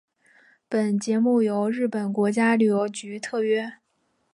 [0.67, 3.73] 本节目由日本国家旅游局特约。